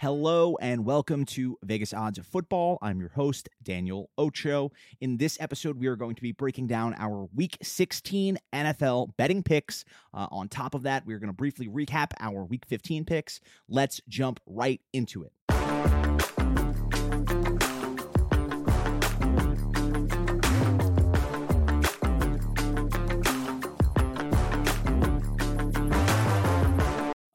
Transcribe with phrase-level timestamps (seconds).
[0.00, 2.78] Hello and welcome to Vegas Odds of Football.
[2.80, 4.70] I'm your host, Daniel Ocho.
[5.00, 9.42] In this episode, we are going to be breaking down our Week 16 NFL betting
[9.42, 9.84] picks.
[10.14, 13.40] Uh, on top of that, we're going to briefly recap our Week 15 picks.
[13.68, 15.32] Let's jump right into it.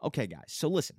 [0.02, 0.96] Okay, guys, so listen.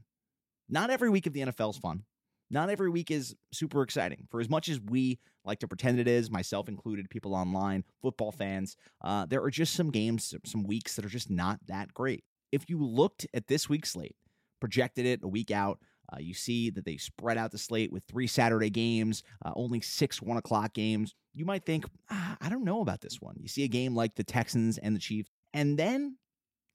[0.74, 2.02] Not every week of the NFL is fun.
[2.51, 4.27] Not every week is super exciting.
[4.28, 8.33] For as much as we like to pretend it is, myself included, people online, football
[8.33, 12.24] fans, uh, there are just some games, some weeks that are just not that great.
[12.50, 14.16] If you looked at this week's slate,
[14.60, 15.78] projected it a week out,
[16.12, 19.80] uh, you see that they spread out the slate with three Saturday games, uh, only
[19.80, 21.14] six one o'clock games.
[21.34, 23.36] You might think, ah, I don't know about this one.
[23.38, 26.16] You see a game like the Texans and the Chiefs, and then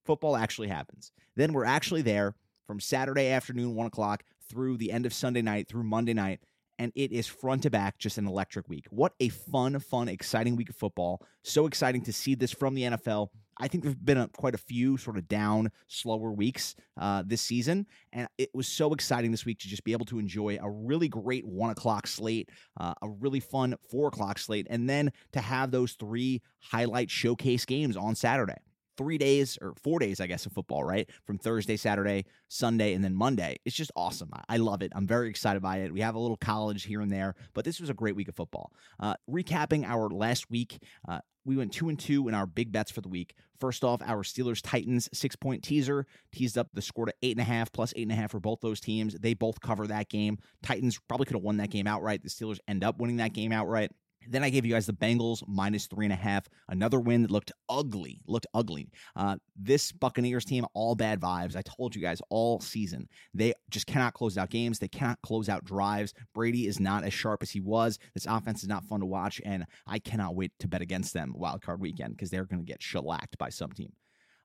[0.06, 1.12] football actually happens.
[1.36, 2.36] Then we're actually there
[2.70, 6.40] from Saturday afternoon, one o'clock, through the end of Sunday night, through Monday night.
[6.78, 8.86] And it is front to back, just an electric week.
[8.92, 11.20] What a fun, fun, exciting week of football.
[11.44, 13.30] So exciting to see this from the NFL.
[13.58, 17.42] I think there's been a, quite a few sort of down, slower weeks uh, this
[17.42, 17.88] season.
[18.14, 21.08] And it was so exciting this week to just be able to enjoy a really
[21.08, 25.72] great one o'clock slate, uh, a really fun four o'clock slate, and then to have
[25.72, 28.58] those three highlight showcase games on Saturday
[29.00, 31.10] three days or four days, I guess, of football, right?
[31.24, 33.56] From Thursday, Saturday, Sunday, and then Monday.
[33.64, 34.30] It's just awesome.
[34.50, 34.92] I love it.
[34.94, 35.94] I'm very excited by it.
[35.94, 38.36] We have a little college here and there, but this was a great week of
[38.36, 38.74] football.
[39.00, 42.92] Uh, recapping our last week, uh, we went two and two in our big bets
[42.92, 43.36] for the week.
[43.58, 47.42] First off, our Steelers Titans six point teaser teased up the score to eight and
[47.42, 49.14] a half plus eight and a half for both those teams.
[49.14, 50.40] They both cover that game.
[50.62, 52.22] Titans probably could have won that game outright.
[52.22, 53.92] The Steelers end up winning that game outright.
[54.28, 56.48] Then I gave you guys the Bengals minus three and a half.
[56.68, 58.92] Another win that looked ugly, looked ugly.
[59.16, 61.56] Uh, this Buccaneers team, all bad vibes.
[61.56, 63.08] I told you guys all season.
[63.34, 64.80] They just cannot close out games.
[64.80, 66.14] They cannot close out drives.
[66.34, 68.00] Brady is not as sharp as he was.
[68.14, 71.34] This offense is not fun to watch, and I cannot wait to bet against them
[71.36, 73.94] wild card weekend because they're going to get shellacked by some team.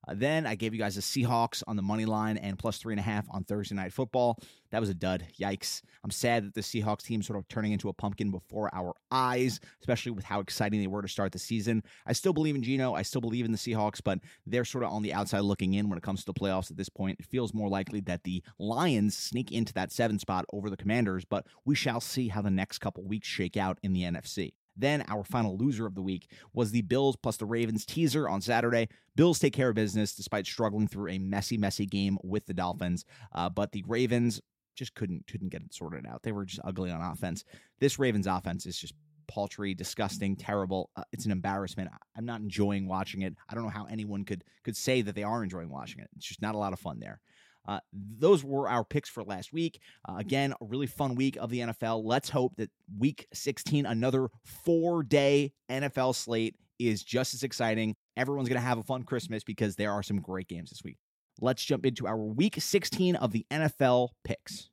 [0.06, 2.92] Uh, then I gave you guys the Seahawks on the money line and plus three
[2.92, 4.38] and a half on Thursday night football.
[4.70, 5.24] That was a dud.
[5.40, 5.82] Yikes.
[6.02, 9.60] I'm sad that the Seahawks team sort of turning into a pumpkin before our eyes,
[9.80, 11.82] especially with how exciting they were to start the season.
[12.06, 12.94] I still believe in Geno.
[12.94, 15.88] I still believe in the Seahawks, but they're sort of on the outside looking in
[15.88, 17.20] when it comes to the playoffs at this point.
[17.20, 21.24] It feels more likely that the Lions sneak into that seven spot over the Commanders,
[21.24, 24.54] but we shall see how the next couple weeks shake out in the NFC.
[24.76, 28.40] Then our final loser of the week was the Bills plus the Ravens teaser on
[28.40, 28.88] Saturday.
[29.16, 33.04] Bills take care of business despite struggling through a messy, messy game with the Dolphins.
[33.32, 34.40] Uh, but the Ravens
[34.74, 36.22] just couldn't couldn't get it sorted out.
[36.22, 37.44] They were just ugly on offense.
[37.78, 38.94] This Ravens offense is just
[39.26, 40.90] paltry, disgusting, terrible.
[40.96, 41.90] Uh, it's an embarrassment.
[42.16, 43.34] I'm not enjoying watching it.
[43.48, 46.10] I don't know how anyone could could say that they are enjoying watching it.
[46.16, 47.20] It's just not a lot of fun there.
[47.66, 49.80] Uh, those were our picks for last week.
[50.08, 52.02] Uh, again, a really fun week of the NFL.
[52.04, 57.94] Let's hope that week 16, another four day NFL slate, is just as exciting.
[58.16, 60.98] Everyone's going to have a fun Christmas because there are some great games this week.
[61.40, 64.70] Let's jump into our week 16 of the NFL picks.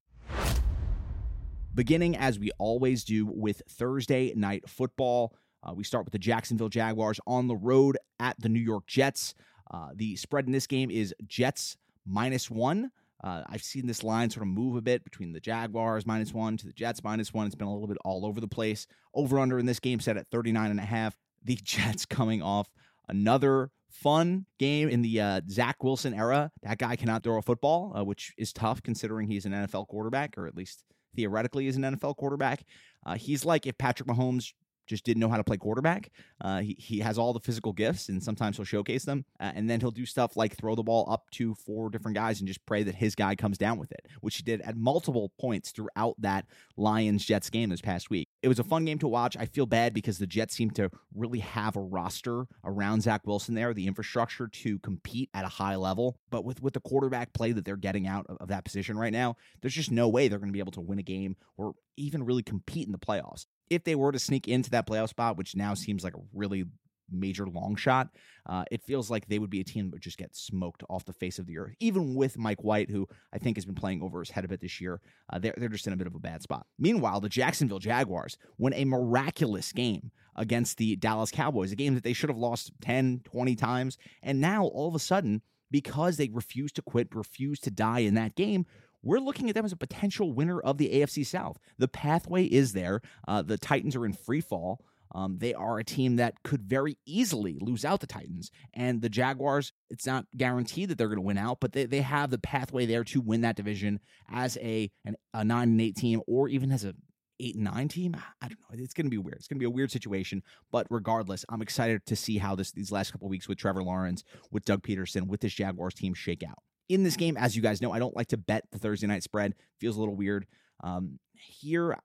[1.74, 5.34] Beginning as we always do with Thursday night football.
[5.64, 9.34] Uh, we start with the Jacksonville Jaguars on the road at the New York Jets.
[9.72, 12.92] Uh, the spread in this game is Jets minus one.
[13.24, 16.58] Uh, I've seen this line sort of move a bit between the Jaguars minus one
[16.58, 17.46] to the Jets minus one.
[17.46, 18.88] It's been a little bit all over the place.
[19.14, 21.18] Over under in this game set at 39 and a half.
[21.44, 22.70] The Jets coming off
[23.10, 26.52] another fun game in the uh, Zach Wilson era.
[26.62, 30.38] That guy cannot throw a football, uh, which is tough considering he's an NFL quarterback,
[30.38, 30.84] or at least
[31.16, 32.64] theoretically is an NFL quarterback.
[33.06, 34.54] Uh, he's like if Patrick Mahomes
[34.92, 36.12] just didn't know how to play quarterback.
[36.42, 39.26] Uh, he, he has all the physical gifts, and sometimes he'll showcase them.
[39.40, 42.40] Uh, and then he'll do stuff like throw the ball up to four different guys
[42.40, 45.32] and just pray that his guy comes down with it, which he did at multiple
[45.40, 48.28] points throughout that Lions Jets game this past week.
[48.44, 49.38] It was a fun game to watch.
[49.38, 53.56] I feel bad because the Jets seem to really have a roster around Zach Wilson
[53.56, 56.18] there, the infrastructure to compete at a high level.
[56.30, 59.14] But with, with the quarterback play that they're getting out of, of that position right
[59.14, 61.76] now, there's just no way they're going to be able to win a game or
[62.02, 65.38] even really compete in the playoffs if they were to sneak into that playoff spot,
[65.38, 66.66] which now seems like a really
[67.10, 68.10] major long shot,
[68.48, 71.06] uh, it feels like they would be a team that would just get smoked off
[71.06, 71.74] the face of the earth.
[71.80, 74.60] Even with Mike White, who I think has been playing over his head a bit
[74.60, 75.00] this year,
[75.32, 76.66] uh, they're, they're just in a bit of a bad spot.
[76.78, 82.04] Meanwhile, the Jacksonville Jaguars win a miraculous game against the Dallas Cowboys, a game that
[82.04, 83.98] they should have lost 10, 20 times.
[84.22, 88.16] And now all of a sudden, because they refuse to quit, refuse to die in
[88.16, 88.66] that game,
[89.04, 91.58] we're looking at them as a potential winner of the AFC South.
[91.78, 93.02] The pathway is there.
[93.28, 94.82] Uh, the Titans are in free fall.
[95.14, 98.50] Um, they are a team that could very easily lose out the Titans.
[98.74, 102.02] And the Jaguars, it's not guaranteed that they're going to win out, but they, they
[102.02, 104.00] have the pathway there to win that division
[104.30, 106.94] as a, an, a 9 and 8 team or even as a
[107.42, 108.16] eight and nine team.
[108.42, 108.84] I don't know.
[108.84, 109.38] It's going to be weird.
[109.38, 110.44] It's going to be a weird situation.
[110.72, 114.24] But regardless, I'm excited to see how this these last couple weeks with Trevor Lawrence,
[114.52, 116.60] with Doug Pederson, with this Jaguars team shake out.
[116.92, 119.24] In this game, as you guys know, I don't like to bet the Thursday night
[119.24, 119.56] spread.
[119.80, 120.46] Feels a little weird.
[120.84, 121.98] Um, here,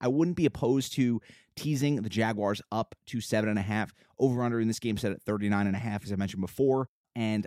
[0.00, 1.20] I wouldn't be opposed to
[1.54, 3.94] teasing the Jaguars up to seven and a half.
[4.18, 6.88] Over under in this game set at 39 and a half, as I mentioned before.
[7.14, 7.46] And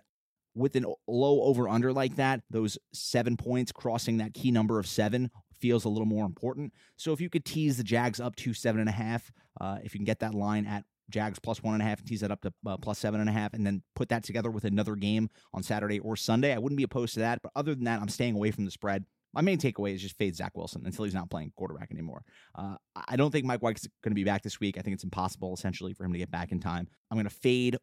[0.55, 4.87] with an low over under like that, those seven points crossing that key number of
[4.87, 6.71] seven feels a little more important.
[6.95, 9.93] So if you could tease the Jags up to seven and a half, uh, if
[9.93, 12.31] you can get that line at Jags plus one and a half and tease that
[12.31, 14.95] up to uh, plus seven and a half, and then put that together with another
[14.95, 17.41] game on Saturday or Sunday, I wouldn't be opposed to that.
[17.41, 19.05] But other than that, I'm staying away from the spread.
[19.33, 22.23] My main takeaway is just fade Zach Wilson until he's not playing quarterback anymore.
[22.57, 24.77] Uh, I don't think Mike White's going to be back this week.
[24.77, 26.87] I think it's impossible, essentially, for him to get back in time.
[27.11, 27.77] I'm going to fade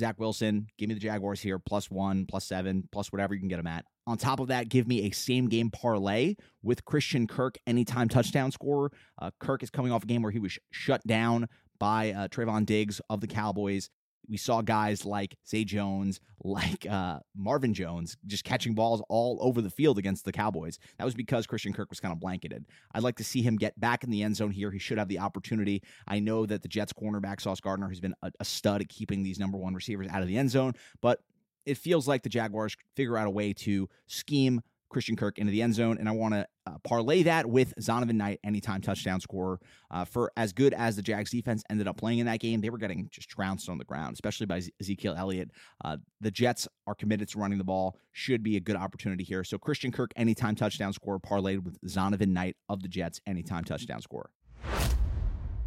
[0.00, 0.66] Zach Wilson.
[0.78, 3.68] Give me the Jaguars here, plus one, plus seven, plus whatever you can get them
[3.68, 3.84] at.
[4.08, 8.50] On top of that, give me a same game parlay with Christian Kirk, anytime touchdown
[8.52, 8.90] scorer.
[9.20, 12.66] Uh, Kirk is coming off a game where he was shut down by uh, Trevon
[12.66, 13.90] Diggs of the Cowboys
[14.28, 19.60] we saw guys like Zay Jones, like uh, Marvin Jones, just catching balls all over
[19.60, 20.78] the field against the Cowboys.
[20.98, 22.66] That was because Christian Kirk was kind of blanketed.
[22.94, 24.70] I'd like to see him get back in the end zone here.
[24.70, 25.82] He should have the opportunity.
[26.06, 29.22] I know that the Jets cornerback Sauce Gardner has been a, a stud at keeping
[29.22, 31.20] these number one receivers out of the end zone, but
[31.64, 34.62] it feels like the Jaguars figure out a way to scheme
[34.96, 35.98] Christian Kirk into the end zone.
[35.98, 39.60] And I want to uh, parlay that with Zonovan Knight, anytime touchdown scorer.
[39.90, 42.70] Uh, for as good as the Jags defense ended up playing in that game, they
[42.70, 45.50] were getting just trounced on the ground, especially by Ezekiel Elliott.
[45.84, 49.44] Uh, the Jets are committed to running the ball, should be a good opportunity here.
[49.44, 54.00] So Christian Kirk, anytime touchdown scorer, parlayed with Zonovan Knight of the Jets, anytime touchdown
[54.00, 54.30] scorer.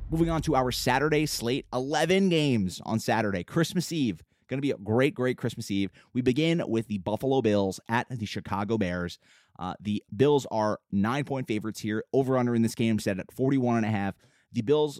[0.09, 4.23] Moving on to our Saturday slate 11 games on Saturday, Christmas Eve.
[4.49, 5.91] Going to be a great, great Christmas Eve.
[6.13, 9.19] We begin with the Buffalo Bills at the Chicago Bears.
[9.59, 12.03] Uh, the Bills are nine point favorites here.
[12.11, 14.15] Over under in this game set at 41 and a half.
[14.51, 14.99] The Bills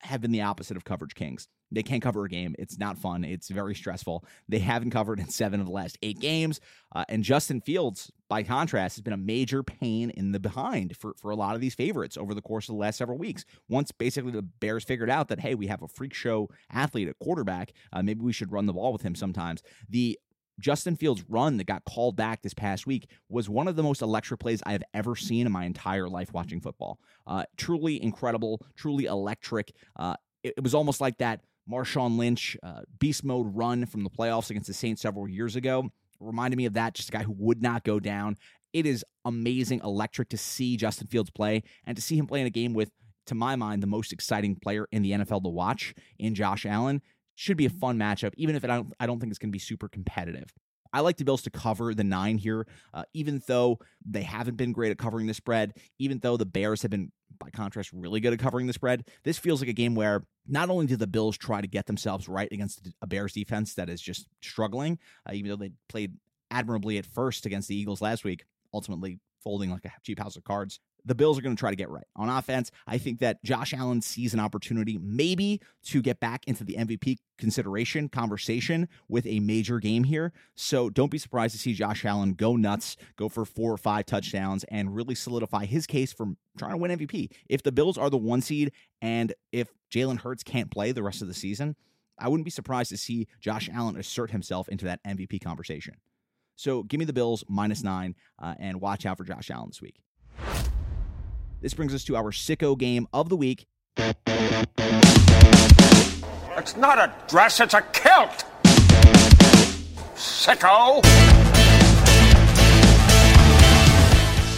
[0.00, 1.48] have been the opposite of coverage kings.
[1.70, 2.54] They can't cover a game.
[2.58, 3.24] It's not fun.
[3.24, 4.24] It's very stressful.
[4.48, 6.60] They haven't covered in seven of the last eight games.
[6.94, 11.14] Uh, and Justin Fields, by contrast, has been a major pain in the behind for,
[11.20, 13.44] for a lot of these favorites over the course of the last several weeks.
[13.68, 17.18] Once basically the Bears figured out that, hey, we have a freak show athlete at
[17.18, 19.62] quarterback, uh, maybe we should run the ball with him sometimes.
[19.90, 20.18] The
[20.58, 24.02] Justin Fields' run that got called back this past week was one of the most
[24.02, 26.98] electric plays I have ever seen in my entire life watching football.
[27.26, 29.72] Uh, truly incredible, truly electric.
[29.96, 34.10] Uh, it, it, was almost like that Marshawn Lynch uh, beast mode run from the
[34.10, 35.90] playoffs against the Saints several years ago.
[36.20, 38.36] Reminded me of that, just a guy who would not go down.
[38.72, 42.46] It is amazing, electric to see Justin Fields play and to see him play in
[42.46, 42.90] a game with,
[43.26, 47.02] to my mind, the most exciting player in the NFL to watch in Josh Allen
[47.38, 49.52] should be a fun matchup, even if I, don't, I don't think it's going to
[49.52, 50.52] be super competitive.
[50.92, 54.72] I like the Bills to cover the nine here, uh, even though they haven't been
[54.72, 58.32] great at covering the spread, even though the Bears have been, by contrast, really good
[58.32, 59.06] at covering the spread.
[59.22, 62.28] This feels like a game where not only do the Bills try to get themselves
[62.28, 64.98] right against a Bears defense that is just struggling,
[65.28, 66.14] uh, even though they played
[66.50, 70.42] admirably at first against the Eagles last week, ultimately folding like a cheap house of
[70.42, 72.06] cards the Bills are going to try to get right.
[72.16, 76.64] On offense, I think that Josh Allen sees an opportunity maybe to get back into
[76.64, 80.32] the MVP consideration conversation with a major game here.
[80.54, 84.06] So don't be surprised to see Josh Allen go nuts, go for four or five
[84.06, 86.26] touchdowns, and really solidify his case for
[86.58, 87.30] trying to win MVP.
[87.48, 91.22] If the Bills are the one seed and if Jalen Hurts can't play the rest
[91.22, 91.76] of the season,
[92.18, 95.94] I wouldn't be surprised to see Josh Allen assert himself into that MVP conversation.
[96.56, 99.80] So give me the Bills minus nine uh, and watch out for Josh Allen this
[99.80, 100.00] week.
[101.60, 103.66] This brings us to our sicko game of the week.
[106.56, 108.44] It's not a dress, it's a kilt!
[110.14, 111.04] Sicko!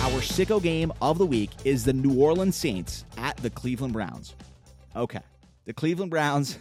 [0.02, 4.34] Our sicko game of the week is the New Orleans Saints at the Cleveland Browns.
[4.94, 5.20] Okay.
[5.64, 6.58] The Cleveland Browns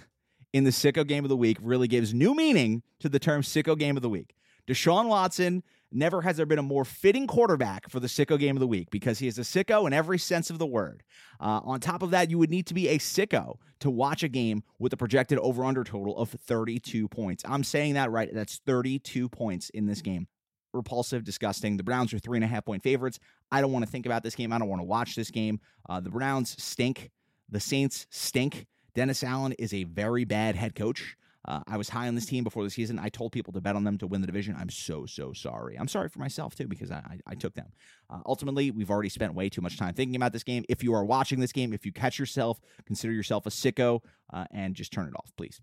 [0.53, 3.77] in the sicko game of the week really gives new meaning to the term sicko
[3.77, 4.35] game of the week.
[4.67, 8.59] Deshaun Watson Never has there been a more fitting quarterback for the sicko game of
[8.59, 11.01] the week because he is a sicko in every sense of the word.
[11.39, 14.27] Uh, on top of that, you would need to be a sicko to watch a
[14.27, 17.43] game with a projected over under total of 32 points.
[17.47, 18.29] I'm saying that right.
[18.31, 20.27] That's 32 points in this game.
[20.73, 21.77] Repulsive, disgusting.
[21.77, 23.19] The Browns are three and a half point favorites.
[23.51, 24.53] I don't want to think about this game.
[24.53, 25.59] I don't want to watch this game.
[25.89, 27.09] Uh, the Browns stink.
[27.49, 28.67] The Saints stink.
[28.93, 31.15] Dennis Allen is a very bad head coach.
[31.47, 32.99] Uh, I was high on this team before the season.
[32.99, 34.55] I told people to bet on them to win the division.
[34.59, 35.77] I'm so, so sorry.
[35.77, 37.67] I'm sorry for myself, too, because I, I, I took them.
[38.09, 40.65] Uh, ultimately, we've already spent way too much time thinking about this game.
[40.67, 44.01] If you are watching this game, if you catch yourself, consider yourself a sicko
[44.33, 45.61] uh, and just turn it off, please.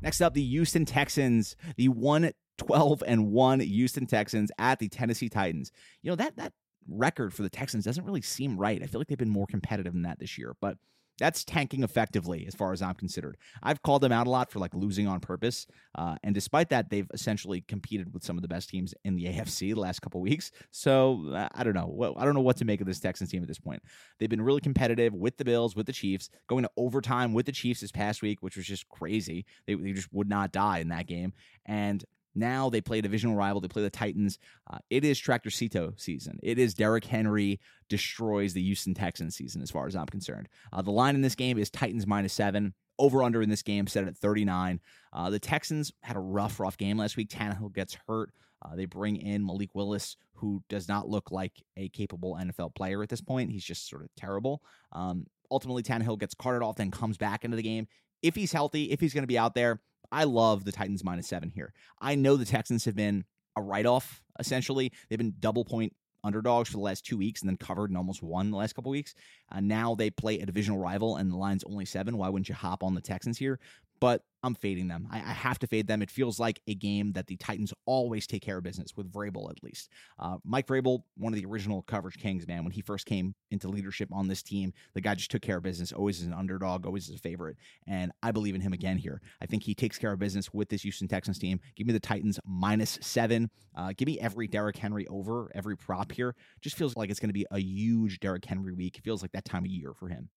[0.00, 5.28] Next up, the Houston Texans, the 1 12 and 1 Houston Texans at the Tennessee
[5.28, 5.70] Titans.
[6.02, 6.52] You know, that that
[6.88, 8.82] record for the Texans doesn't really seem right.
[8.82, 10.76] I feel like they've been more competitive than that this year, but
[11.18, 13.36] that's tanking effectively as far as I'm considered.
[13.62, 16.90] I've called them out a lot for like losing on purpose, uh, and despite that,
[16.90, 20.20] they've essentially competed with some of the best teams in the AFC the last couple
[20.20, 20.50] weeks.
[20.70, 21.90] So uh, I don't know.
[21.90, 23.82] Well, I don't know what to make of this Texans team at this point.
[24.18, 27.52] They've been really competitive with the Bills, with the Chiefs, going to overtime with the
[27.52, 29.44] Chiefs this past week, which was just crazy.
[29.66, 31.32] They, they just would not die in that game,
[31.66, 32.04] and
[32.34, 33.60] now they play a divisional rival.
[33.60, 34.38] They play the Titans.
[34.70, 36.38] Uh, it is Tractor Cito season.
[36.42, 40.48] It is Derrick Henry destroys the Houston Texans season, as far as I'm concerned.
[40.72, 42.74] Uh, the line in this game is Titans minus seven.
[43.00, 44.80] Over under in this game set at 39.
[45.12, 47.30] Uh, the Texans had a rough, rough game last week.
[47.30, 48.32] Tannehill gets hurt.
[48.60, 53.02] Uh, they bring in Malik Willis, who does not look like a capable NFL player
[53.02, 53.52] at this point.
[53.52, 54.62] He's just sort of terrible.
[54.92, 57.86] Um, ultimately, Tannehill gets carted off, then comes back into the game.
[58.22, 59.80] If he's healthy, if he's going to be out there,
[60.10, 61.72] I love the Titans minus seven here.
[62.00, 63.24] I know the Texans have been
[63.56, 64.92] a write off, essentially.
[65.08, 68.22] They've been double point underdogs for the last two weeks and then covered and almost
[68.22, 69.14] won the last couple weeks.
[69.52, 72.16] Uh, now they play a divisional rival and the line's only seven.
[72.16, 73.60] Why wouldn't you hop on the Texans here?
[74.00, 75.08] But I'm fading them.
[75.10, 76.00] I, I, have to fade them.
[76.00, 79.50] It feels like a game that the Titans always take care of business with Vrabel,
[79.50, 79.90] at least.
[80.18, 83.68] Uh, Mike Vrabel, one of the original coverage kings, man, when he first came into
[83.68, 86.86] leadership on this team, the guy just took care of business, always as an underdog,
[86.86, 87.56] always as a favorite.
[87.88, 89.20] And I believe in him again here.
[89.42, 91.58] I think he takes care of business with this Houston Texans team.
[91.74, 93.50] Give me the Titans minus seven.
[93.74, 96.36] Uh, give me every Derrick Henry over, every prop here.
[96.60, 98.98] Just feels like it's going to be a huge Derrick Henry week.
[98.98, 100.28] It feels like that time of year for him.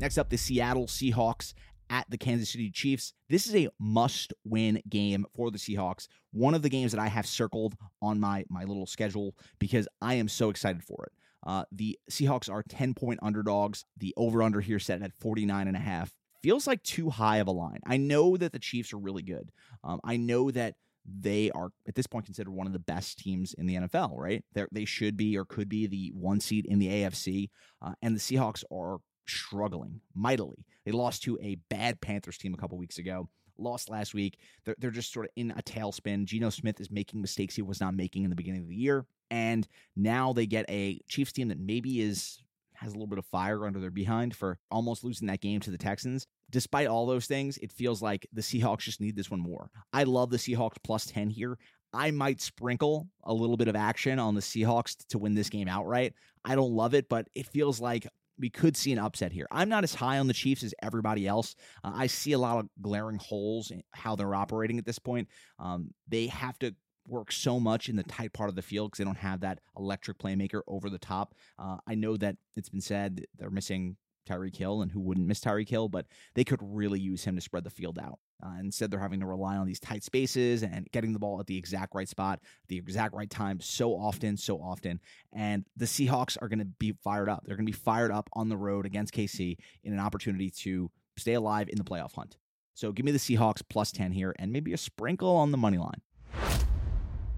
[0.00, 1.54] Next up, the Seattle Seahawks
[1.90, 3.12] at the Kansas City Chiefs.
[3.28, 6.08] This is a must win game for the Seahawks.
[6.32, 10.14] One of the games that I have circled on my, my little schedule because I
[10.14, 11.12] am so excited for it.
[11.46, 13.84] Uh, the Seahawks are 10 point underdogs.
[13.98, 16.10] The over under here set at 49 and a half.
[16.42, 17.80] Feels like too high of a line.
[17.86, 19.50] I know that the Chiefs are really good.
[19.82, 20.74] Um, I know that
[21.06, 24.42] they are at this point considered one of the best teams in the NFL, right?
[24.54, 27.50] They're, they should be or could be the one seed in the AFC.
[27.82, 30.64] Uh, and the Seahawks are struggling mightily.
[30.84, 33.28] They lost to a bad Panthers team a couple weeks ago.
[33.56, 34.38] Lost last week.
[34.64, 36.24] They're, they're just sort of in a tailspin.
[36.24, 39.06] Geno Smith is making mistakes he was not making in the beginning of the year.
[39.30, 42.40] And now they get a Chiefs team that maybe is
[42.76, 45.70] has a little bit of fire under their behind for almost losing that game to
[45.70, 46.26] the Texans.
[46.50, 49.70] Despite all those things, it feels like the Seahawks just need this one more.
[49.92, 51.56] I love the Seahawks plus 10 here.
[51.92, 55.68] I might sprinkle a little bit of action on the Seahawks to win this game
[55.68, 56.14] outright.
[56.44, 58.06] I don't love it, but it feels like
[58.38, 59.46] we could see an upset here.
[59.50, 61.54] I'm not as high on the Chiefs as everybody else.
[61.82, 65.28] Uh, I see a lot of glaring holes in how they're operating at this point.
[65.58, 66.74] Um, they have to
[67.06, 69.60] work so much in the tight part of the field because they don't have that
[69.76, 71.34] electric playmaker over the top.
[71.58, 73.96] Uh, I know that it's been said they're missing
[74.28, 77.40] Tyreek Hill, and who wouldn't miss Tyreek Hill, but they could really use him to
[77.40, 78.18] spread the field out.
[78.44, 81.46] Uh, instead, they're having to rely on these tight spaces and getting the ball at
[81.46, 85.00] the exact right spot, the exact right time, so often, so often.
[85.32, 87.44] And the Seahawks are going to be fired up.
[87.46, 90.90] They're going to be fired up on the road against KC in an opportunity to
[91.16, 92.36] stay alive in the playoff hunt.
[92.74, 95.78] So give me the Seahawks plus 10 here and maybe a sprinkle on the money
[95.78, 96.02] line.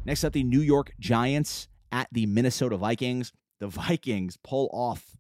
[0.04, 3.32] Next up, the New York Giants at the Minnesota Vikings.
[3.58, 5.15] The Vikings pull off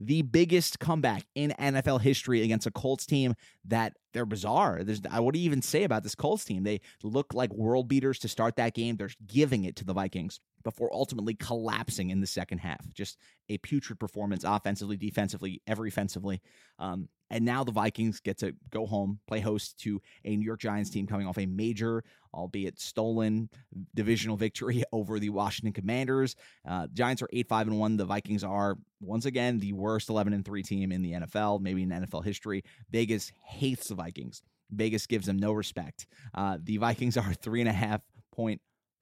[0.00, 3.34] the biggest comeback in NFL history against a Colts team
[3.66, 4.82] that they're bizarre.
[4.82, 6.62] There's, I what do you even say about this Colts team?
[6.64, 8.96] They look like world beaters to start that game.
[8.96, 12.90] They're giving it to the Vikings before ultimately collapsing in the second half.
[12.92, 16.40] Just a putrid performance offensively, defensively, every offensively.
[16.78, 20.60] Um, and now the Vikings get to go home, play host to a New York
[20.60, 22.02] Giants team coming off a major,
[22.34, 23.48] albeit stolen,
[23.94, 26.36] divisional victory over the Washington Commanders.
[26.68, 27.96] Uh, Giants are 8 5 and 1.
[27.96, 31.82] The Vikings are, once again, the worst 11 and 3 team in the NFL, maybe
[31.82, 32.62] in NFL history.
[32.90, 34.42] Vegas hates the Vikings.
[34.70, 36.06] Vegas gives them no respect.
[36.34, 38.00] Uh, the Vikings are three and a half
[38.32, 38.60] point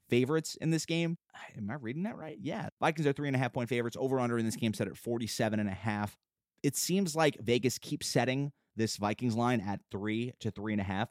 [0.09, 1.19] favorites in this game.
[1.57, 2.39] Am I reading that right?
[2.41, 2.69] Yeah.
[2.81, 3.97] Vikings are three and a half point favorites.
[3.99, 6.17] Over under in this game set at 47 and a half.
[6.62, 10.85] It seems like Vegas keeps setting this Vikings line at three to three and a
[10.85, 11.09] half.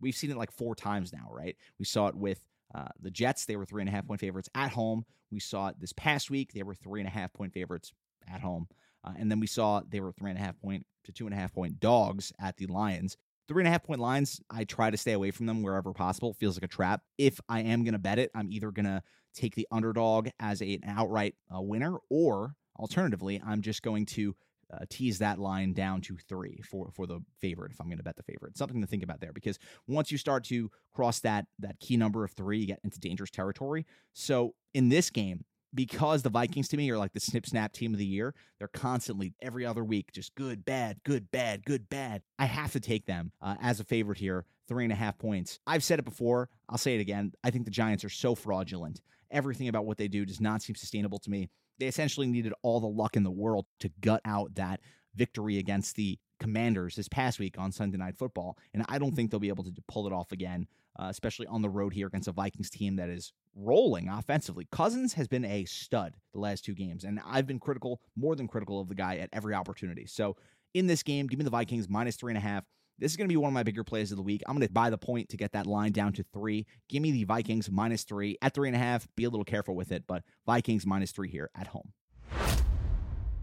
[0.00, 1.56] We've seen it like four times now, right?
[1.78, 3.46] We saw it with uh, the Jets.
[3.46, 5.04] They were three and a half point favorites at home.
[5.30, 6.52] We saw it this past week.
[6.52, 7.92] They were three and a half point favorites
[8.32, 8.68] at home.
[9.04, 11.34] Uh, and then we saw they were three and a half point to two and
[11.34, 13.16] a half point dogs at the Lions.
[13.48, 16.32] Three and a half point lines, I try to stay away from them wherever possible.
[16.32, 17.02] It feels like a trap.
[17.16, 19.02] If I am going to bet it, I'm either going to
[19.34, 24.34] take the underdog as a, an outright uh, winner, or alternatively, I'm just going to
[24.72, 28.04] uh, tease that line down to three for for the favorite if I'm going to
[28.04, 28.56] bet the favorite.
[28.56, 32.24] Something to think about there because once you start to cross that that key number
[32.24, 33.86] of three, you get into dangerous territory.
[34.12, 35.44] So in this game,
[35.74, 38.34] because the Vikings to me are like the snip snap team of the year.
[38.58, 42.22] They're constantly every other week just good, bad, good, bad, good, bad.
[42.38, 45.60] I have to take them uh, as a favorite here, three and a half points.
[45.66, 46.48] I've said it before.
[46.68, 47.32] I'll say it again.
[47.44, 49.00] I think the Giants are so fraudulent.
[49.30, 51.50] Everything about what they do does not seem sustainable to me.
[51.78, 54.80] They essentially needed all the luck in the world to gut out that
[55.14, 58.58] victory against the Commanders this past week on Sunday Night Football.
[58.74, 60.66] And I don't think they'll be able to pull it off again,
[60.98, 64.68] uh, especially on the road here against a Vikings team that is rolling offensively.
[64.70, 68.48] Cousins has been a stud the last two games, and I've been critical, more than
[68.48, 70.06] critical of the guy at every opportunity.
[70.06, 70.36] So
[70.74, 72.64] in this game, give me the Vikings minus three and a half.
[72.98, 74.42] This is going to be one of my bigger plays of the week.
[74.46, 76.66] I'm going to buy the point to get that line down to three.
[76.88, 79.06] Give me the Vikings minus three at three and a half.
[79.16, 81.92] Be a little careful with it, but Vikings minus three here at home.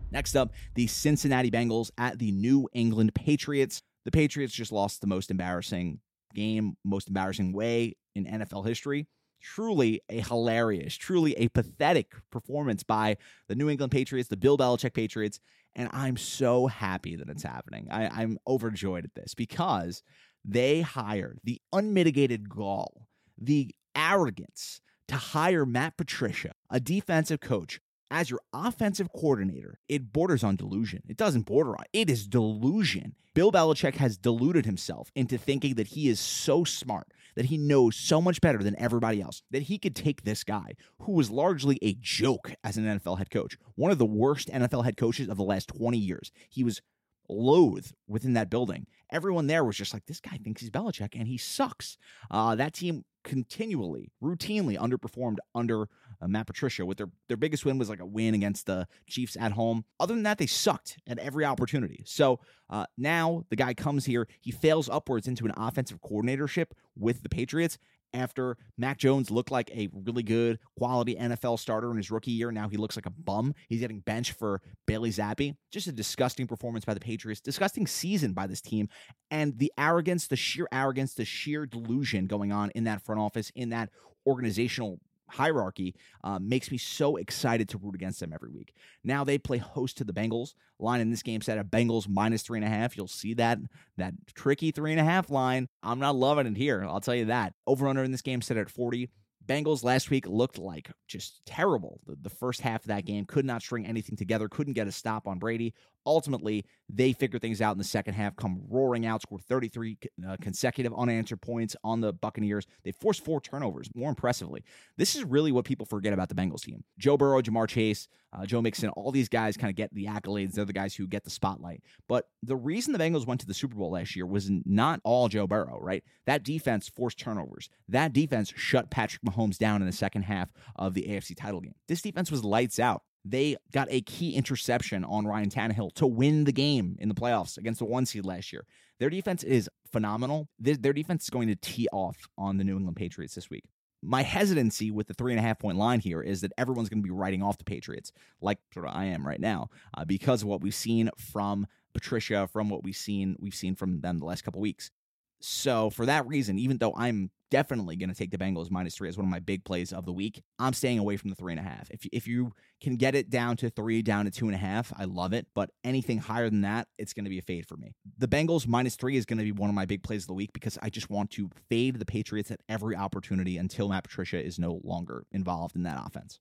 [0.09, 3.83] Next up, the Cincinnati Bengals at the New England Patriots.
[4.05, 5.99] The Patriots just lost the most embarrassing
[6.33, 9.07] game, most embarrassing way in NFL history.
[9.39, 13.17] Truly a hilarious, truly a pathetic performance by
[13.49, 15.39] the New England Patriots, the Bill Belichick Patriots.
[15.75, 17.87] And I'm so happy that it's happening.
[17.89, 20.03] I, I'm overjoyed at this because
[20.45, 27.79] they hired the unmitigated gall, the arrogance to hire Matt Patricia, a defensive coach
[28.13, 31.01] as your offensive coordinator, it borders on delusion.
[31.09, 33.15] It doesn't border on, it is delusion.
[33.33, 37.95] Bill Belichick has deluded himself into thinking that he is so smart, that he knows
[37.95, 41.79] so much better than everybody else, that he could take this guy, who was largely
[41.81, 45.37] a joke as an NFL head coach, one of the worst NFL head coaches of
[45.37, 46.31] the last 20 years.
[46.49, 46.81] He was
[47.29, 48.85] loathed within that building.
[49.13, 51.97] Everyone there was just like, this guy thinks he's Belichick and he sucks.
[52.31, 55.83] Uh, that team continually, routinely underperformed under
[56.21, 56.85] uh, Matt Patricia.
[56.85, 59.85] With their their biggest win was like a win against the Chiefs at home.
[59.99, 62.03] Other than that, they sucked at every opportunity.
[62.05, 62.39] So
[62.69, 67.29] uh, now the guy comes here, he fails upwards into an offensive coordinatorship with the
[67.29, 67.77] Patriots,
[68.13, 72.51] after Mac Jones looked like a really good quality NFL starter in his rookie year.
[72.51, 73.53] Now he looks like a bum.
[73.69, 75.55] He's getting benched for Bailey Zappe.
[75.71, 78.89] Just a disgusting performance by the Patriots, disgusting season by this team.
[79.31, 83.51] And the arrogance, the sheer arrogance, the sheer delusion going on in that front office,
[83.55, 83.89] in that
[84.25, 84.99] organizational
[85.29, 88.73] hierarchy uh, makes me so excited to root against them every week.
[89.03, 90.53] Now they play host to the Bengals.
[90.79, 92.97] Line in this game set at Bengals minus three and a half.
[92.97, 93.59] You'll see that
[93.97, 95.67] that tricky three and a half line.
[95.81, 96.83] I'm not loving it here.
[96.83, 97.53] I'll tell you that.
[97.67, 99.09] Over under in this game set at 40.
[99.45, 101.99] Bengals last week looked like just terrible.
[102.05, 104.91] The, the, first half of that game could not string anything together, couldn't get a
[104.91, 105.73] stop on Brady.
[106.05, 110.35] Ultimately, they figure things out in the second half, come roaring out, score 33 uh,
[110.41, 112.65] consecutive unanswered points on the Buccaneers.
[112.83, 114.63] They force four turnovers, more impressively.
[114.97, 116.83] This is really what people forget about the Bengals team.
[116.97, 120.53] Joe Burrow, Ja'Marr Chase, uh, Joe Mixon, all these guys kind of get the accolades.
[120.53, 121.83] They're the guys who get the spotlight.
[122.07, 125.29] But the reason the Bengals went to the Super Bowl last year was not all
[125.29, 126.03] Joe Burrow, right?
[126.25, 127.69] That defense forced turnovers.
[127.87, 131.75] That defense shut Patrick Mahomes down in the second half of the AFC title game.
[131.87, 136.43] This defense was lights out they got a key interception on Ryan Tannehill to win
[136.43, 138.65] the game in the playoffs against the one seed last year.
[138.99, 140.49] Their defense is phenomenal.
[140.59, 143.63] Their, defense is going to tee off on the New England Patriots this week.
[144.01, 147.01] My hesitancy with the three and a half point line here is that everyone's going
[147.01, 150.41] to be writing off the Patriots, like sort of I am right now, uh, because
[150.41, 154.25] of what we've seen from Patricia, from what we've seen we've seen from them the
[154.25, 154.91] last couple weeks.
[155.39, 159.07] So for that reason, even though I'm definitely going to take the Bengals minus three
[159.07, 161.53] as one of my big plays of the week, I'm staying away from the three
[161.53, 161.87] and a half.
[161.91, 164.91] If if you can get it down to three, down to two and a half,
[164.97, 165.45] I love it.
[165.53, 167.93] But anything higher than that, it's going to be a fade for me.
[168.17, 170.33] The Bengals minus three is going to be one of my big plays of the
[170.33, 174.43] week because I just want to fade the Patriots at every opportunity until Matt Patricia
[174.43, 176.39] is no longer involved in that offense.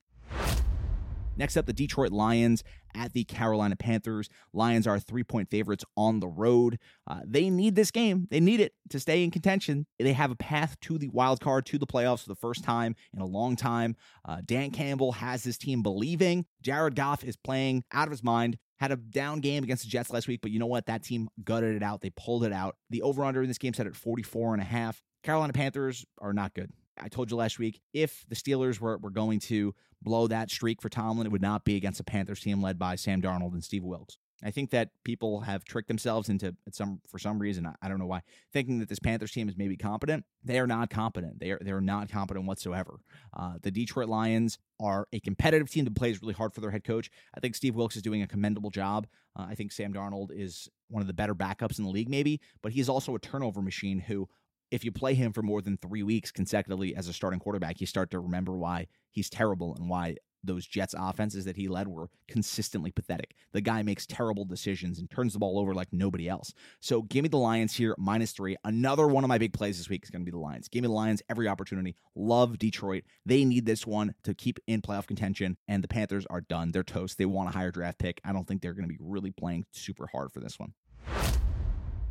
[1.36, 2.62] Next up, the Detroit Lions
[2.94, 4.28] at the Carolina Panthers.
[4.52, 6.78] Lions are three point favorites on the road.
[7.06, 8.28] Uh, they need this game.
[8.30, 9.86] They need it to stay in contention.
[9.98, 12.94] They have a path to the wild card, to the playoffs for the first time
[13.14, 13.96] in a long time.
[14.26, 16.44] Uh, Dan Campbell has his team believing.
[16.60, 18.58] Jared Goff is playing out of his mind.
[18.78, 20.86] Had a down game against the Jets last week, but you know what?
[20.86, 22.00] That team gutted it out.
[22.00, 22.76] They pulled it out.
[22.90, 25.00] The over under in this game set at 44 and a half.
[25.22, 26.72] Carolina Panthers are not good.
[27.00, 30.82] I told you last week if the Steelers were, were going to blow that streak
[30.82, 33.64] for Tomlin, it would not be against a Panthers team led by Sam Darnold and
[33.64, 34.18] Steve Wilks.
[34.44, 37.98] I think that people have tricked themselves into some for some reason I, I don't
[37.98, 40.24] know why thinking that this Panthers team is maybe competent.
[40.42, 41.38] They are not competent.
[41.38, 42.98] They are they are not competent whatsoever.
[43.36, 46.84] Uh, the Detroit Lions are a competitive team that plays really hard for their head
[46.84, 47.10] coach.
[47.34, 49.06] I think Steve Wilks is doing a commendable job.
[49.38, 52.40] Uh, I think Sam Darnold is one of the better backups in the league, maybe,
[52.62, 54.28] but he's also a turnover machine who
[54.72, 57.86] if you play him for more than three weeks consecutively as a starting quarterback, you
[57.86, 62.08] start to remember why he's terrible and why those Jets offenses that he led were
[62.26, 63.36] consistently pathetic.
[63.52, 66.52] The guy makes terrible decisions and turns the ball over like nobody else.
[66.80, 68.56] So give me the Lions here, minus three.
[68.64, 70.68] Another one of my big plays this week is going to be the Lions.
[70.68, 71.94] Give me the Lions every opportunity.
[72.16, 73.04] Love Detroit.
[73.24, 76.72] They need this one to keep in playoff contention, and the Panthers are done.
[76.72, 77.18] They're toast.
[77.18, 78.20] They want a higher draft pick.
[78.24, 80.72] I don't think they're going to be really playing super hard for this one.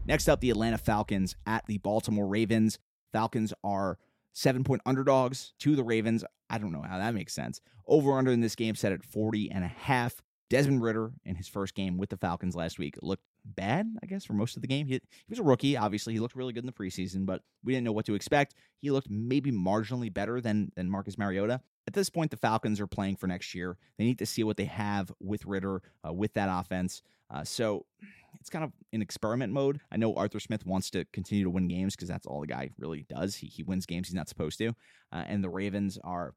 [0.06, 2.80] Next up, the Atlanta Falcons at the Baltimore Ravens.
[3.12, 3.98] Falcons are
[4.34, 6.24] seven point underdogs to the Ravens.
[6.50, 7.62] I don't know how that makes sense.
[7.88, 10.22] Over under in this game set at 40 and a half.
[10.50, 14.26] Desmond Ridder in his first game with the Falcons last week looked bad, I guess,
[14.26, 14.88] for most of the game.
[14.88, 16.14] He, he was a rookie, obviously.
[16.14, 18.56] He looked really good in the preseason, but we didn't know what to expect.
[18.80, 21.62] He looked maybe marginally better than than Marcus Mariota.
[21.88, 23.78] At this point, the Falcons are playing for next year.
[23.98, 27.02] They need to see what they have with Ridder, uh, with that offense.
[27.30, 27.86] Uh, so
[28.40, 29.80] it's kind of in experiment mode.
[29.92, 32.70] I know Arthur Smith wants to continue to win games because that's all the guy
[32.78, 33.36] really does.
[33.36, 34.70] He, he wins games he's not supposed to.
[35.12, 36.34] Uh, and the Ravens are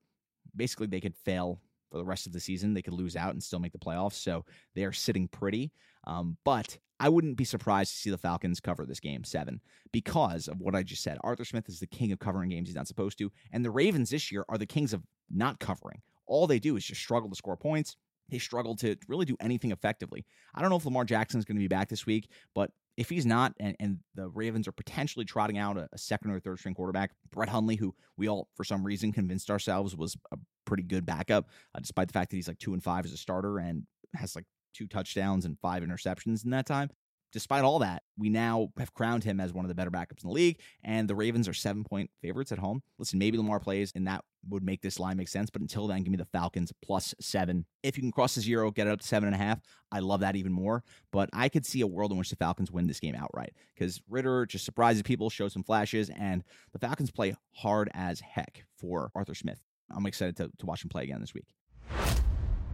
[0.56, 2.74] basically, they could fail for the rest of the season.
[2.74, 4.14] They could lose out and still make the playoffs.
[4.14, 5.72] So they are sitting pretty.
[6.06, 9.60] Um, but I wouldn't be surprised to see the Falcons cover this game seven
[9.92, 11.18] because of what I just said.
[11.22, 13.30] Arthur Smith is the king of covering games he's not supposed to.
[13.52, 16.00] And the Ravens this year are the kings of not covering.
[16.26, 17.96] All they do is just struggle to score points
[18.30, 20.24] they struggle to really do anything effectively.
[20.54, 23.08] I don't know if Lamar Jackson is going to be back this week, but if
[23.08, 26.58] he's not, and, and the Ravens are potentially trotting out a, a, second or third
[26.58, 30.84] string quarterback, Brett Hundley, who we all for some reason convinced ourselves was a pretty
[30.84, 33.58] good backup, uh, despite the fact that he's like two and five as a starter
[33.58, 33.82] and
[34.14, 36.90] has like two touchdowns and five interceptions in that time
[37.34, 40.28] despite all that, we now have crowned him as one of the better backups in
[40.28, 42.80] the league, and the Ravens are seven point favorites at home.
[42.96, 45.50] Listen, maybe Lamar plays, and that would make this line make sense.
[45.50, 47.66] But until then, give me the Falcons plus seven.
[47.82, 49.58] If you can cross the zero, get it up to seven and a half.
[49.90, 50.84] I love that even more.
[51.10, 54.00] But I could see a world in which the Falcons win this game outright because
[54.08, 59.10] Ridder just surprises people, shows some flashes, and the Falcons play hard as heck for
[59.16, 59.60] Arthur Smith.
[59.90, 61.48] I'm excited to, to watch him play again this week.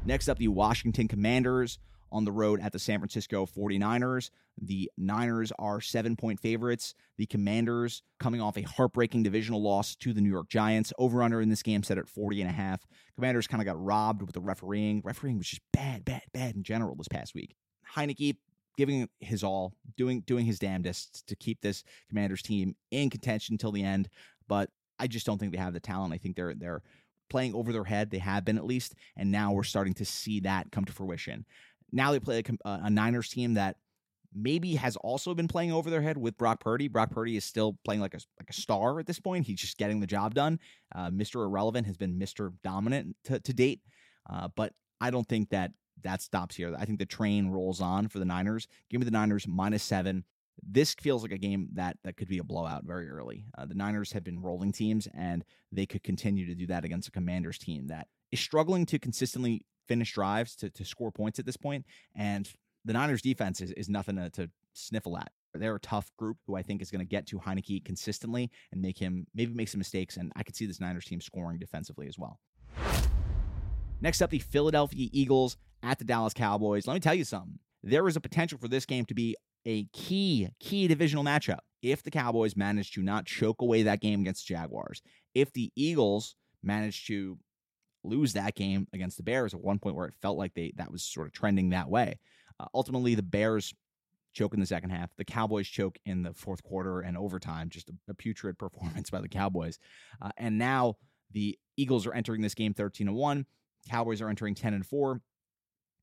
[0.05, 1.79] Next up, the Washington Commanders
[2.13, 4.31] on the road at the San Francisco 49ers.
[4.61, 6.95] The Niners are seven point favorites.
[7.17, 10.93] The Commanders coming off a heartbreaking divisional loss to the New York Giants.
[10.99, 12.87] Over under in this game set at 40 and a half.
[13.15, 15.03] Commanders kind of got robbed with the refereeing.
[15.05, 17.55] Refereeing was just bad, bad, bad in general this past week.
[17.95, 18.37] Heinicke
[18.77, 23.73] giving his all, doing doing his damnedest to keep this Commanders team in contention until
[23.73, 24.09] the end.
[24.49, 26.15] But I just don't think they have the talent.
[26.15, 26.83] I think they're they're
[27.31, 28.11] playing over their head.
[28.11, 31.47] They have been at least, and now we're starting to see that come to fruition.
[31.93, 33.77] Now they play a, a Niners team that
[34.35, 36.89] maybe has also been playing over their head with Brock Purdy.
[36.89, 39.47] Brock Purdy is still playing like a like a star at this point.
[39.47, 40.59] He's just getting the job done.
[40.95, 41.45] Uh, Mr.
[41.45, 42.53] Irrelevant has been Mr.
[42.63, 43.81] Dominant to, to date,
[44.29, 45.73] uh, but I don't think that
[46.03, 46.75] that stops here.
[46.79, 48.67] I think the train rolls on for the Niners.
[48.89, 50.25] Give me the Niners minus seven.
[50.63, 53.47] This feels like a game that that could be a blowout very early.
[53.57, 57.09] Uh, the Niners have been rolling teams, and they could continue to do that against
[57.09, 61.47] a Commanders team that is struggling to consistently finish drives to, to score points at
[61.47, 61.85] this point.
[62.15, 62.49] And
[62.85, 65.33] the Niners defense is, is nothing to, to sniffle at.
[65.53, 68.81] They're a tough group who I think is going to get to Heinicke consistently and
[68.81, 70.17] make him maybe make some mistakes.
[70.17, 72.39] And I could see this Niners team scoring defensively as well.
[74.01, 76.87] Next up, the Philadelphia Eagles at the Dallas Cowboys.
[76.87, 77.59] Let me tell you something.
[77.83, 79.35] There is a potential for this game to be
[79.67, 84.21] a key, key divisional matchup if the Cowboys manage to not choke away that game
[84.21, 85.03] against the Jaguars.
[85.35, 87.39] If the Eagles manage to
[88.03, 90.91] lose that game against the Bears at one point where it felt like they that
[90.91, 92.19] was sort of trending that way.
[92.59, 93.75] Uh, ultimately, the Bears
[94.33, 95.11] choke in the second half.
[95.17, 97.69] The Cowboys choke in the fourth quarter and overtime.
[97.69, 99.79] Just a, a putrid performance by the Cowboys.
[100.23, 100.97] Uh, and now
[101.33, 103.47] the Eagles are entering this game 13 and 1.
[103.89, 105.21] Cowboys are entering 10 and 4.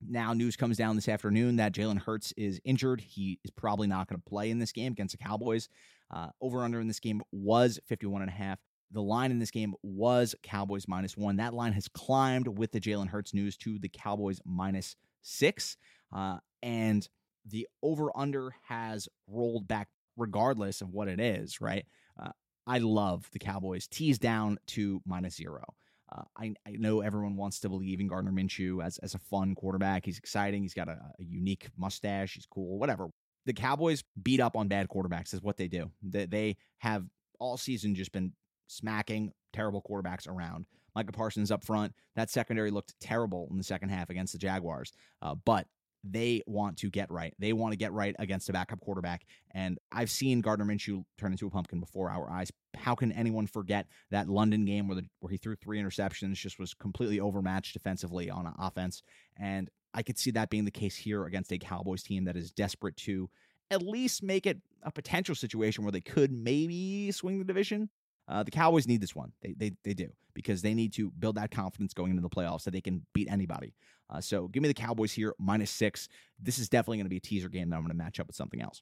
[0.08, 3.02] Now, news comes down this afternoon that Jalen Hurts is injured.
[3.02, 5.70] He is probably not going to play in this game against the Cowboys.
[6.14, 8.60] Uh, over under in this game was 51 and a half.
[8.92, 11.38] The line in this game was Cowboys minus one.
[11.38, 15.78] That line has climbed with the Jalen Hurts news to the Cowboys minus six.
[16.16, 17.08] Uh, and
[17.46, 21.86] the over under has rolled back regardless of what it is, right?
[22.20, 22.32] Uh,
[22.66, 25.64] I love the Cowboys tease down to minus zero.
[26.12, 29.56] Uh, I, I, know everyone wants to believe in Gardner Minshew as, as a fun
[29.56, 30.06] quarterback.
[30.06, 30.62] He's exciting.
[30.62, 32.36] He's got a, a unique mustache.
[32.36, 33.10] He's cool, whatever.
[33.46, 35.92] The Cowboys beat up on bad quarterbacks, is what they do.
[36.02, 37.04] They, they have
[37.40, 38.32] all season just been
[38.68, 40.66] smacking terrible quarterbacks around.
[40.96, 41.94] Micah Parsons up front.
[42.16, 44.94] That secondary looked terrible in the second half against the Jaguars.
[45.22, 45.68] Uh, but
[46.04, 47.34] they want to get right.
[47.40, 49.26] They want to get right against a backup quarterback.
[49.52, 52.52] And I've seen Gardner Minshew turn into a pumpkin before our eyes.
[52.76, 56.60] How can anyone forget that London game where the, where he threw three interceptions, just
[56.60, 59.04] was completely overmatched defensively on offense?
[59.38, 62.52] And I could see that being the case here against a Cowboys team that is
[62.52, 63.30] desperate to
[63.70, 67.90] at least make it a potential situation where they could maybe swing the division.
[68.28, 69.32] Uh, the Cowboys need this one.
[69.42, 72.64] They, they, they do because they need to build that confidence going into the playoffs
[72.64, 73.74] that they can beat anybody.
[74.10, 76.08] Uh, so give me the Cowboys here, minus six.
[76.40, 78.28] This is definitely going to be a teaser game that I'm going to match up
[78.28, 78.82] with something else.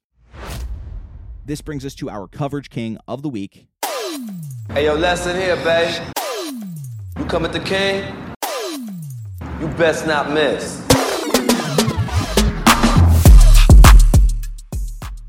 [1.46, 3.68] This brings us to our coverage king of the week.
[4.70, 6.04] Hey, yo, lesson here, babe.
[7.18, 8.04] You come at the king,
[9.62, 10.86] you best not miss.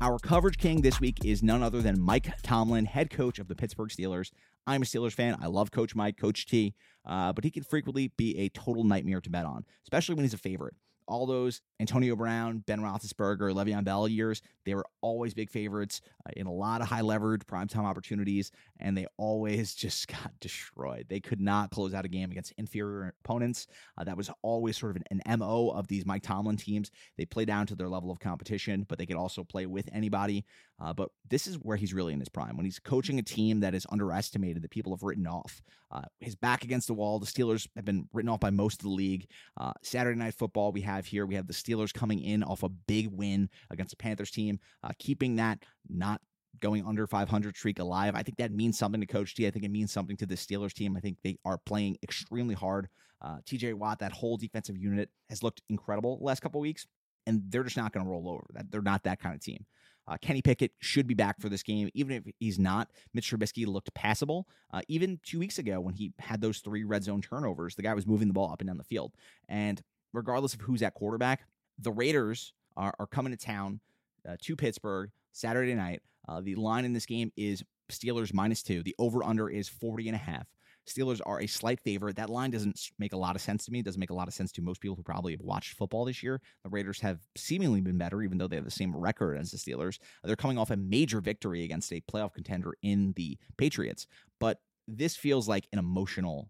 [0.07, 3.55] Our coverage king this week is none other than Mike Tomlin, head coach of the
[3.55, 4.31] Pittsburgh Steelers.
[4.65, 5.35] I'm a Steelers fan.
[5.41, 9.19] I love Coach Mike, Coach T, uh, but he can frequently be a total nightmare
[9.19, 10.75] to bet on, especially when he's a favorite
[11.07, 16.31] all those Antonio Brown, Ben Roethlisberger, Le'Veon Bell years, they were always big favorites uh,
[16.35, 21.05] in a lot of high leverage primetime opportunities, and they always just got destroyed.
[21.09, 23.67] They could not close out a game against inferior opponents.
[23.97, 26.91] Uh, that was always sort of an, an MO of these Mike Tomlin teams.
[27.17, 30.45] They play down to their level of competition, but they could also play with anybody.
[30.79, 33.61] Uh, but this is where he's really in his prime when he's coaching a team
[33.61, 35.61] that is underestimated, that people have written off.
[35.89, 37.17] Uh, his back against the wall.
[37.17, 39.27] The Steelers have been written off by most of the league.
[39.59, 41.25] Uh, Saturday Night Football, we have here.
[41.25, 44.91] We have the Steelers coming in off a big win against the Panthers team, uh,
[44.99, 46.21] keeping that not
[46.59, 48.13] going under 500 streak alive.
[48.15, 49.47] I think that means something to Coach T.
[49.47, 50.95] I think it means something to the Steelers team.
[50.95, 52.89] I think they are playing extremely hard.
[53.21, 56.85] Uh, TJ Watt, that whole defensive unit has looked incredible the last couple weeks,
[57.25, 58.45] and they're just not going to roll over.
[58.53, 59.65] That they're not that kind of team.
[60.07, 62.89] Uh, Kenny Pickett should be back for this game, even if he's not.
[63.13, 64.47] Mitch Trubisky looked passable.
[64.71, 67.93] Uh, even two weeks ago, when he had those three red zone turnovers, the guy
[67.93, 69.13] was moving the ball up and down the field.
[69.49, 69.81] And
[70.13, 71.45] regardless of who's at quarterback,
[71.79, 73.79] the Raiders are, are coming to town
[74.27, 76.01] uh, to Pittsburgh Saturday night.
[76.27, 78.83] Uh, the line in this game is Steelers minus two.
[78.83, 80.47] The over under is 40 and a half.
[80.87, 82.15] Steelers are a slight favorite.
[82.15, 83.79] That line doesn't make a lot of sense to me.
[83.79, 86.05] It doesn't make a lot of sense to most people who probably have watched football
[86.05, 86.41] this year.
[86.63, 89.57] The Raiders have seemingly been better, even though they have the same record as the
[89.57, 89.99] Steelers.
[90.23, 94.07] They're coming off a major victory against a playoff contender in the Patriots.
[94.39, 96.49] But this feels like an emotional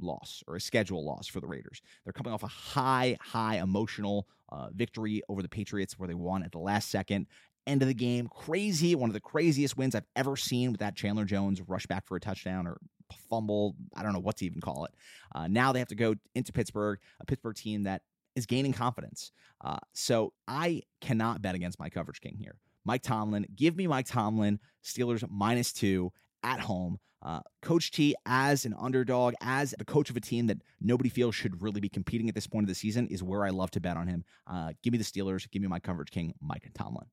[0.00, 1.80] loss or a schedule loss for the Raiders.
[2.04, 6.42] They're coming off a high, high emotional uh, victory over the Patriots where they won
[6.42, 7.26] at the last second.
[7.66, 10.96] End of the game, crazy, one of the craziest wins I've ever seen with that
[10.96, 12.78] Chandler Jones rush back for a touchdown or
[13.28, 13.76] fumble.
[13.96, 14.94] I don't know what to even call it.
[15.34, 18.02] Uh, now they have to go into Pittsburgh, a Pittsburgh team that
[18.36, 19.32] is gaining confidence.
[19.62, 22.56] Uh, so I cannot bet against my coverage king here.
[22.84, 26.98] Mike Tomlin, give me Mike Tomlin, Steelers minus two at home.
[27.20, 31.34] Uh, coach T as an underdog, as the coach of a team that nobody feels
[31.34, 33.80] should really be competing at this point of the season, is where I love to
[33.80, 34.24] bet on him.
[34.46, 35.50] Uh, give me the Steelers.
[35.50, 37.06] Give me my coverage king, Mike Tomlin.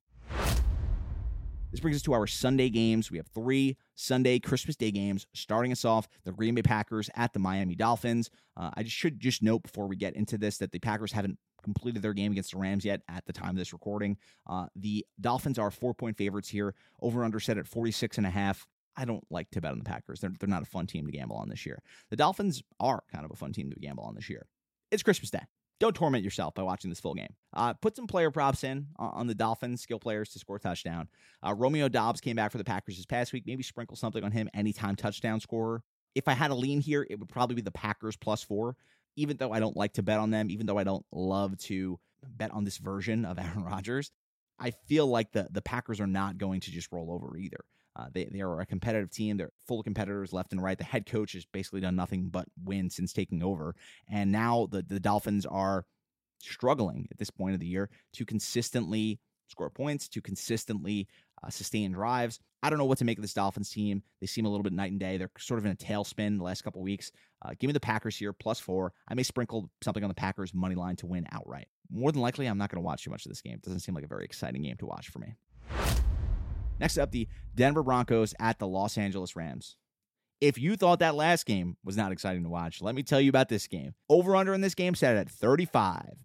[1.75, 3.11] This brings us to our Sunday games.
[3.11, 5.27] We have three Sunday Christmas Day games.
[5.33, 8.29] Starting us off, the Green Bay Packers at the Miami Dolphins.
[8.55, 12.01] Uh, I should just note before we get into this that the Packers haven't completed
[12.01, 14.15] their game against the Rams yet at the time of this recording.
[14.47, 16.73] Uh, the Dolphins are four point favorites here.
[17.01, 18.65] Over under set at 46 and a half.
[18.95, 20.21] I don't like to bet on the Packers.
[20.21, 21.81] They're, they're not a fun team to gamble on this year.
[22.09, 24.47] The Dolphins are kind of a fun team to gamble on this year.
[24.91, 25.43] It's Christmas Day.
[25.79, 27.33] Don't torment yourself by watching this full game.
[27.53, 31.09] Uh, put some player props in on the Dolphins, skill players to score touchdown.
[31.45, 33.43] Uh, Romeo Doubs came back for the Packers this past week.
[33.45, 35.83] Maybe sprinkle something on him, anytime touchdown scorer.
[36.13, 38.77] If I had a lean here, it would probably be the Packers plus four,
[39.17, 41.99] even though I don't like to bet on them, even though I don't love to
[42.23, 44.11] bet on this version of Aaron Rodgers.
[44.57, 47.65] I feel like the, the Packers are not going to just roll over either.
[47.95, 49.37] Uh, they, they are a competitive team.
[49.37, 50.77] They're full of competitors left and right.
[50.77, 53.75] The head coach has basically done nothing but win since taking over.
[54.09, 55.85] And now the, the Dolphins are
[56.39, 61.07] struggling at this point of the year to consistently score points, to consistently
[61.43, 62.39] uh, sustain drives.
[62.63, 64.01] I don't know what to make of this Dolphins team.
[64.19, 65.17] They seem a little bit night and day.
[65.17, 67.11] They're sort of in a tailspin the last couple weeks.
[67.43, 68.91] Uh, give me the Packers here, plus four.
[69.07, 71.67] I may sprinkle something on the Packers money line to win outright.
[71.91, 73.53] More than likely, I'm not going to watch too much of this game.
[73.53, 75.35] It doesn't seem like a very exciting game to watch for me.
[76.79, 79.77] Next up, the Denver Broncos at the Los Angeles Rams.
[80.41, 83.29] If you thought that last game was not exciting to watch, let me tell you
[83.29, 83.93] about this game.
[84.09, 86.15] Over under in this game set at 35.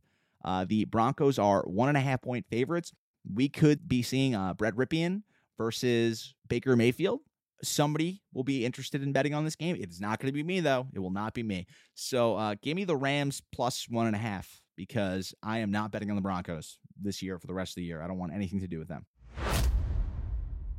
[0.45, 2.93] Uh, the Broncos are one and a half point favorites.
[3.33, 5.23] We could be seeing uh, Brett Rypien
[5.59, 7.21] versus Baker Mayfield.
[7.63, 9.77] Somebody will be interested in betting on this game.
[9.77, 10.87] It is not going to be me, though.
[10.95, 11.67] It will not be me.
[11.95, 15.93] So uh, give me the Rams plus one and a half because I am not
[15.93, 18.01] betting on the Broncos this year for the rest of the year.
[18.01, 19.05] I don't want anything to do with them.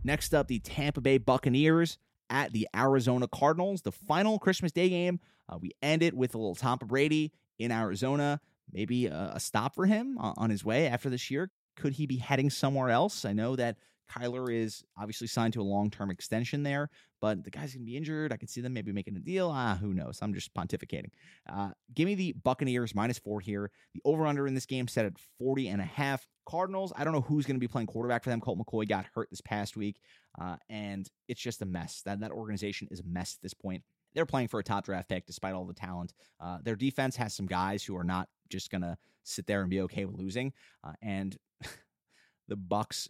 [0.04, 1.98] Next up, the Tampa Bay Buccaneers
[2.30, 3.82] at the Arizona Cardinals.
[3.82, 5.20] The final Christmas Day game.
[5.50, 8.40] Uh, we end it with a little Tampa Brady in Arizona.
[8.72, 11.52] Maybe a, a stop for him on, his way after this year.
[11.76, 13.26] Could he be heading somewhere else?
[13.26, 13.78] I know that
[14.10, 17.92] Kyler is obviously signed to a long term extension there, but the guy's going to
[17.92, 18.32] be injured.
[18.32, 19.52] I can see them maybe making a deal.
[19.54, 20.20] Ah, who knows?
[20.22, 21.12] I'm just pontificating.
[21.52, 23.72] Uh, give me the Buccaneers minus four here.
[23.94, 26.26] The over under in this game set at 40 and a half.
[26.45, 28.41] Cardinals, I don't know who's going to be playing quarterback for them.
[28.41, 29.99] Colt McCoy got hurt this past week,
[30.39, 32.01] uh, and it's just a mess.
[32.06, 33.84] That that organization is a mess at this point.
[34.13, 36.13] They're playing for a top draft pick despite all the talent.
[36.39, 39.69] Uh, their defense has some guys who are not just going to sit there and
[39.69, 40.51] be okay with losing.
[40.84, 41.38] Uh, and
[42.47, 43.08] the Bucks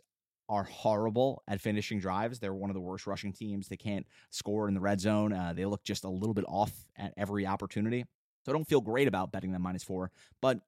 [0.50, 2.40] are horrible at finishing drives.
[2.40, 3.68] They're one of the worst rushing teams.
[3.68, 5.32] They can't score in the red zone.
[5.32, 8.06] Uh, they look just a little bit off at every opportunity.
[8.46, 10.12] So I don't feel great about betting them minus four.
[10.42, 10.60] But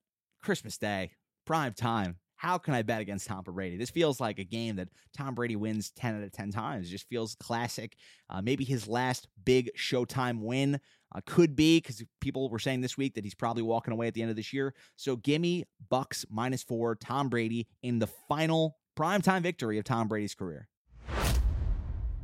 [0.42, 1.12] Christmas Day,
[1.46, 2.18] prime time.
[2.44, 3.78] How can I bet against Tom Brady?
[3.78, 6.88] This feels like a game that Tom Brady wins 10 out of 10 times.
[6.88, 7.96] It just feels classic.
[8.30, 10.82] Uh, maybe his last big Showtime win
[11.16, 14.14] uh, could be because people were saying this week that he's probably walking away at
[14.14, 14.74] the end of this year.
[14.98, 20.10] So give me Bucks minus four, Tom Brady in the final primetime victory of Tom
[20.10, 20.68] Brady's career.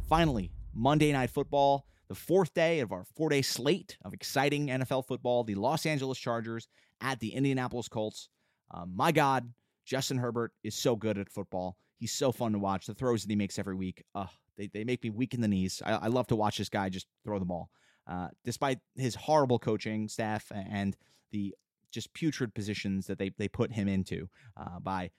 [0.10, 5.08] Finally, Monday Night Football, the fourth day of our four day slate of exciting NFL
[5.08, 5.46] football.
[5.46, 6.68] The Los Angeles Chargers
[7.00, 8.28] at the Indianapolis Colts.
[8.70, 9.52] Uh, my God,
[9.90, 11.76] Justin Herbert is so good at football.
[11.98, 12.86] He's so fun to watch.
[12.86, 15.48] The throws that he makes every week, uh, they, they make me weak in the
[15.48, 15.82] knees.
[15.84, 17.72] I, I love to watch this guy just throw the ball.
[18.06, 20.96] Uh, despite his horrible coaching staff and
[21.32, 21.56] the
[21.92, 25.10] just putrid positions that they, they put him into uh, by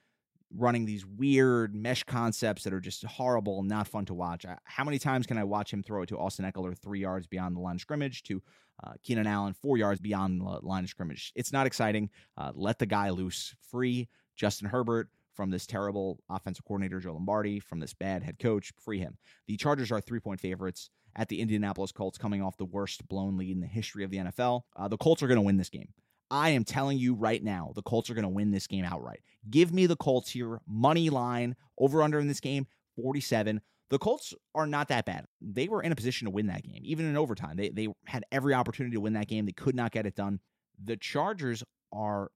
[0.56, 4.46] running these weird mesh concepts that are just horrible not fun to watch.
[4.64, 7.56] How many times can I watch him throw it to Austin Ekeler three yards beyond
[7.56, 8.40] the line of scrimmage, to
[8.85, 11.33] uh, Keenan Allen four yards beyond the line of scrimmage?
[11.35, 12.11] It's not exciting.
[12.37, 13.54] Uh, let the guy loose.
[13.70, 14.09] Free
[14.40, 18.72] Justin Herbert from this terrible offensive coordinator, Joe Lombardi, from this bad head coach.
[18.83, 19.18] Free him.
[19.46, 23.37] The Chargers are three point favorites at the Indianapolis Colts, coming off the worst blown
[23.37, 24.62] lead in the history of the NFL.
[24.74, 25.88] Uh, the Colts are going to win this game.
[26.31, 29.20] I am telling you right now, the Colts are going to win this game outright.
[29.50, 33.61] Give me the Colts here, money line, over under in this game, 47.
[33.90, 35.26] The Colts are not that bad.
[35.42, 37.57] They were in a position to win that game, even in overtime.
[37.57, 39.44] They, they had every opportunity to win that game.
[39.44, 40.40] They could not get it done.
[40.83, 42.31] The Chargers are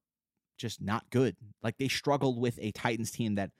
[0.56, 1.36] just not good.
[1.62, 3.50] Like they struggled with a Titans team that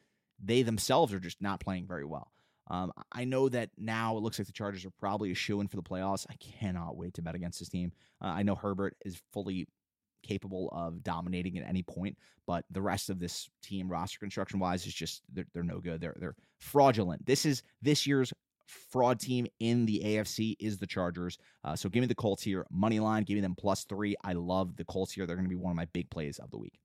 [0.43, 2.31] they themselves are just not playing very well.
[2.71, 5.69] Um, I know that now it looks like the Chargers are probably a shoe in
[5.69, 6.27] for the playoffs.
[6.31, 7.93] I cannot wait to bet against this team.
[8.23, 9.67] Uh, I know Herbert is fully
[10.25, 12.17] capable of dominating at any point.
[12.47, 16.01] But the rest of this team, roster construction wise, is just they're, they're no good.
[16.01, 17.25] They're they're fraudulent.
[17.25, 18.33] This is this year's
[18.91, 21.39] fraud team in the AFC is the Chargers.
[21.63, 23.25] Uh, so give me the Colts here, money line.
[23.25, 24.17] Give me them plus three.
[24.25, 25.27] I love the Colts here.
[25.27, 26.79] They're going to be one of my big plays of the week.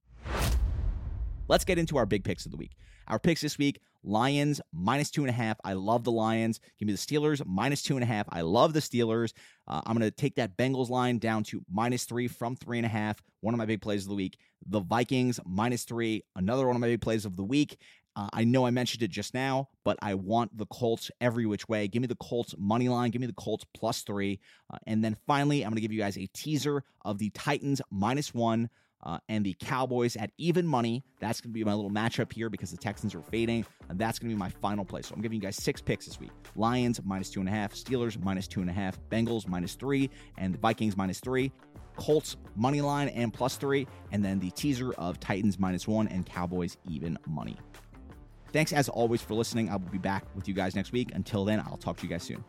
[1.47, 2.73] Let's get into our big picks of the week.
[3.07, 5.57] Our picks this week Lions minus two and a half.
[5.63, 6.59] I love the Lions.
[6.77, 8.27] Give me the Steelers minus two and a half.
[8.29, 9.33] I love the Steelers.
[9.67, 12.85] Uh, I'm going to take that Bengals line down to minus three from three and
[12.85, 13.21] a half.
[13.41, 14.37] One of my big plays of the week.
[14.67, 16.23] The Vikings minus three.
[16.35, 17.77] Another one of my big plays of the week.
[18.15, 21.67] Uh, I know I mentioned it just now, but I want the Colts every which
[21.69, 21.87] way.
[21.87, 23.11] Give me the Colts money line.
[23.11, 24.39] Give me the Colts plus three.
[24.73, 27.81] Uh, and then finally, I'm going to give you guys a teaser of the Titans
[27.91, 28.69] minus one
[29.03, 31.03] uh, and the Cowboys at even money.
[31.19, 33.65] That's going to be my little matchup here because the Texans are fading.
[33.89, 35.01] And that's going to be my final play.
[35.01, 37.73] So I'm giving you guys six picks this week Lions minus two and a half,
[37.73, 41.51] Steelers minus two and a half, Bengals minus three, and the Vikings minus three.
[41.95, 46.25] Colts money line and plus three, and then the teaser of Titans minus one and
[46.25, 47.57] Cowboys even money.
[48.53, 49.69] Thanks as always for listening.
[49.69, 51.11] I will be back with you guys next week.
[51.13, 52.43] Until then, I'll talk to you guys soon.